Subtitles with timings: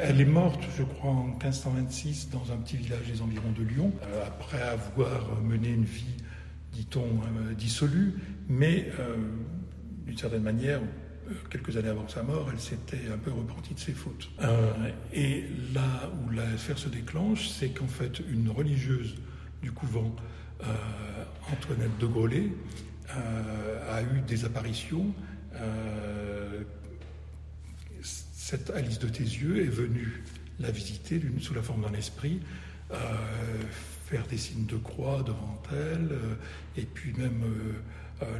[0.00, 3.92] Elle est morte, je crois, en 1526 dans un petit village des environs de Lyon,
[4.04, 6.14] euh, après avoir mené une vie,
[6.72, 8.14] dit-on, euh, dissolue,
[8.48, 9.16] mais euh,
[10.06, 10.80] d'une certaine manière,
[11.50, 14.30] quelques années avant sa mort, elle s'était un peu repentie de ses fautes.
[14.40, 14.70] Euh,
[15.12, 19.16] et là où l'affaire se déclenche, c'est qu'en fait, une religieuse
[19.62, 20.14] du couvent,
[21.52, 22.52] Antoinette de Grolet,
[23.10, 25.12] a eu des apparitions.
[28.48, 30.22] Cette Alice de Tézieux est venue
[30.58, 32.40] la visiter sous la forme d'un esprit,
[34.06, 36.16] faire des signes de croix devant elle,
[36.74, 37.42] et puis même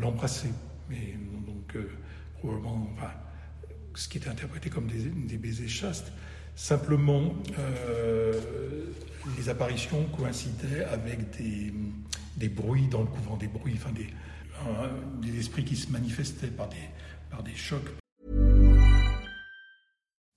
[0.00, 0.48] l'embrasser.
[0.88, 1.14] Mais
[1.46, 1.76] donc
[2.38, 3.10] probablement enfin,
[3.94, 6.10] ce qui était interprété comme des, baisers chastes.
[6.56, 8.32] Simplement, euh,
[9.36, 11.74] les apparitions coïncidaient avec des,
[12.38, 14.08] des, bruits dans le couvent, des bruits, enfin des,
[14.66, 14.88] euh,
[15.20, 16.76] des esprits qui se manifestaient par des,
[17.30, 17.90] par des chocs.